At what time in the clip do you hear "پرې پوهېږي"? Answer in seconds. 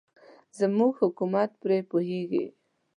1.61-2.45